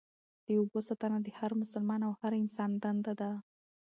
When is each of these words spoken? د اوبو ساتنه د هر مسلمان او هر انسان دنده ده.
د 0.45 0.47
اوبو 0.59 0.79
ساتنه 0.87 1.17
د 1.23 1.27
هر 1.39 1.51
مسلمان 1.61 2.01
او 2.07 2.13
هر 2.21 2.31
انسان 2.41 2.69
دنده 2.83 3.13
ده. 3.21 3.31